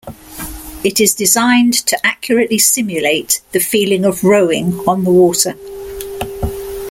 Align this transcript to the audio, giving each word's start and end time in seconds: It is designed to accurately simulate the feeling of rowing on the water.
It 0.83 0.99
is 0.99 1.13
designed 1.13 1.75
to 1.85 1.99
accurately 2.03 2.57
simulate 2.57 3.39
the 3.51 3.59
feeling 3.59 4.03
of 4.03 4.23
rowing 4.23 4.79
on 4.87 5.03
the 5.03 5.11
water. 5.11 5.55